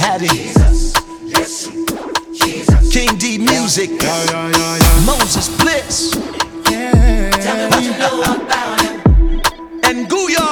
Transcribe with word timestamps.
D 0.00 0.06
Hattie. 0.06 0.54
Kingdmusic. 2.90 3.90
Moses 5.04 5.48
Bliss. 5.58 6.14
And 9.84 10.08
Guya. 10.08 10.46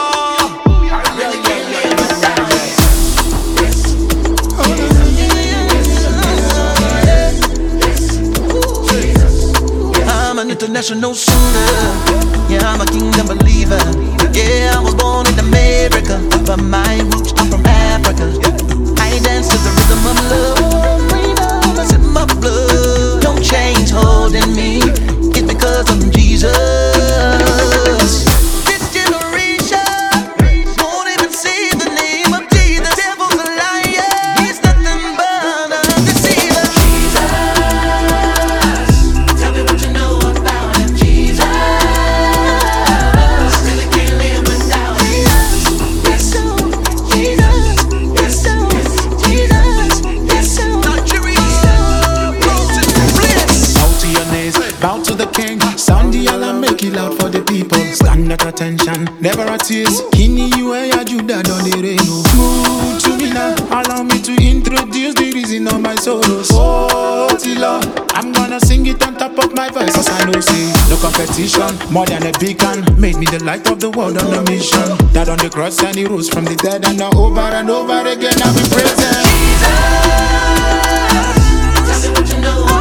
I'm 10.06 10.38
an 10.38 10.50
international 10.50 11.14
shooter. 11.14 11.36
Yeah, 12.50 12.64
I'm 12.64 12.80
a 12.82 12.86
kingdom 12.86 13.26
believer. 13.28 13.80
Yeah, 14.34 14.74
I 14.76 14.80
was 14.82 14.94
born 14.94 15.26
in 15.26 15.38
America, 15.38 16.20
but 16.44 16.60
my 16.62 17.00
roots 17.12 17.32
are 17.32 17.46
from 17.46 17.64
Africa. 17.64 18.67
The 55.58 55.64
king. 55.66 55.78
Sound 55.78 56.12
the 56.14 56.26
alarm, 56.26 56.60
make 56.60 56.82
it 56.82 56.92
loud 56.92 57.16
for 57.18 57.28
the 57.28 57.42
people. 57.42 57.78
Stand 57.94 58.32
at 58.32 58.44
attention, 58.46 59.08
never 59.20 59.44
a 59.44 59.58
tease. 59.58 60.02
Kini 60.12 60.50
you 60.56 60.74
ya 60.74 61.04
Judah 61.04 61.42
don 61.42 61.62
the 61.64 61.76
rain. 61.82 62.06
Move 62.36 63.02
to 63.02 63.16
me 63.16 63.30
now, 63.32 63.54
allow 63.70 64.02
me 64.02 64.20
to 64.22 64.32
introduce 64.36 65.14
the 65.14 65.32
reason 65.34 65.66
of 65.68 65.80
my 65.80 65.94
sorrows. 65.96 66.48
Oh, 66.52 67.28
Tila, 67.32 67.80
I'm 68.14 68.32
gonna 68.32 68.60
sing 68.60 68.86
it 68.86 69.04
on 69.06 69.16
top 69.16 69.38
of 69.38 69.54
my 69.54 69.68
voice. 69.70 69.94
Cause 69.94 70.08
I 70.08 70.24
know, 70.30 70.40
see, 70.40 70.72
no 70.90 70.96
competition, 70.96 71.92
more 71.92 72.06
than 72.06 72.26
a 72.26 72.32
beacon. 72.38 72.84
Made 73.00 73.16
me 73.16 73.26
the 73.26 73.42
light 73.44 73.70
of 73.70 73.80
the 73.80 73.90
world 73.90 74.18
on 74.18 74.34
a 74.34 74.42
mission. 74.50 74.96
Died 75.12 75.28
on 75.28 75.38
the 75.38 75.50
cross 75.50 75.82
and 75.82 75.96
he 75.96 76.04
rose 76.04 76.28
from 76.28 76.44
the 76.44 76.56
dead. 76.56 76.84
And 76.86 76.98
now 76.98 77.10
over 77.14 77.40
and 77.40 77.70
over 77.70 78.00
again, 78.06 78.36
I'll 78.42 78.54
be 78.54 78.62
praising. 78.68 79.14
tell 81.86 82.00
me 82.02 82.08
what 82.10 82.28
you 82.32 82.40
know 82.40 82.77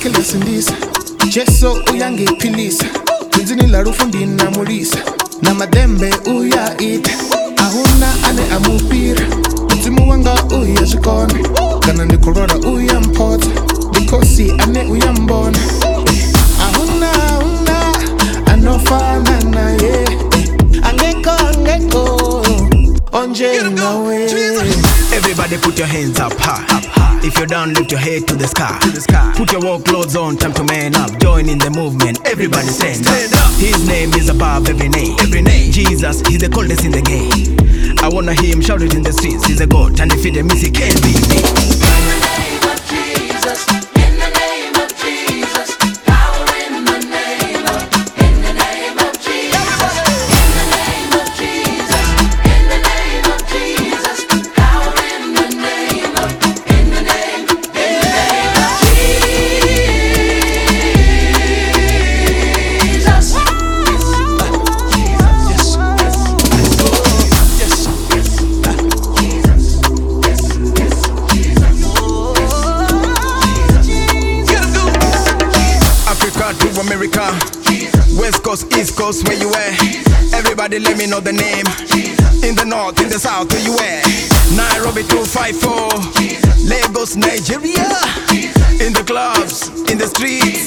igamalakela 0.00 0.24
sindisa 0.24 0.72
jesu 1.30 1.78
uyange 1.92 2.26
philisa 2.38 2.84
kwinzini 3.34 3.66
larufu 3.66 4.06
ndinamulisa. 4.06 4.98
Na 5.42 5.54
madembe 5.54 6.14
uyaita 6.26 7.10
ahuna 7.56 8.06
ane 8.28 8.42
amupira. 8.56 9.26
Mudzimu 9.70 10.10
wanga 10.10 10.34
uyazvikona 10.44 11.34
kana 11.80 12.04
ndikurora 12.04 12.54
uyampodza 12.58 13.46
Everybody 25.16 25.56
put 25.56 25.78
your 25.78 25.86
hands 25.86 26.20
up 26.20 26.34
high. 26.36 26.66
If 27.24 27.38
you're 27.38 27.46
down, 27.46 27.72
lift 27.72 27.90
your 27.90 28.00
head 28.00 28.28
to 28.28 28.36
the 28.36 28.46
sky. 28.46 28.78
Put 29.34 29.52
your 29.52 29.62
work 29.62 29.86
clothes 29.86 30.14
on, 30.14 30.36
time 30.36 30.52
to 30.52 30.64
man 30.64 30.94
up. 30.94 31.18
Join 31.18 31.48
in 31.48 31.58
the 31.58 31.70
movement. 31.70 32.20
Everybody 32.26 32.68
stand, 32.68 33.06
up. 33.06 33.52
His 33.54 33.88
name 33.88 34.12
is 34.12 34.28
above 34.28 34.68
every 34.68 34.90
name. 34.90 35.16
Every 35.20 35.40
name. 35.40 35.72
Jesus, 35.72 36.20
he's 36.28 36.40
the 36.40 36.50
coldest 36.50 36.84
in 36.84 36.92
the 36.92 37.00
game. 37.00 37.56
I 38.00 38.10
wanna 38.12 38.34
hear 38.34 38.52
him 38.52 38.60
shout 38.60 38.82
it 38.82 38.92
in 38.92 39.02
the 39.02 39.12
streets. 39.12 39.46
He's 39.46 39.62
a 39.62 39.66
god, 39.66 39.98
and 40.00 40.12
if 40.12 40.22
he 40.22 40.30
the 40.30 40.42
music 40.42 40.74
can't 40.74 41.00
be 41.00 41.14
me. 41.32 41.99
East 78.90 78.98
Coast, 78.98 79.28
where 79.28 79.38
you 79.38 79.48
at? 79.54 80.34
Everybody 80.34 80.80
let 80.80 80.98
me 80.98 81.06
know 81.06 81.20
the 81.20 81.32
name. 81.32 81.64
In 82.42 82.56
the 82.56 82.64
north, 82.66 83.00
in 83.00 83.08
the 83.08 83.20
south, 83.20 83.52
where 83.52 83.62
you 83.62 83.78
at? 83.78 84.02
Nairobi 84.58 85.06
254. 85.06 85.94
Lagos, 86.66 87.14
Nigeria. 87.14 87.86
In 88.82 88.92
the 88.92 89.04
clubs, 89.06 89.68
in 89.90 89.96
the 89.96 90.08
streets. 90.08 90.66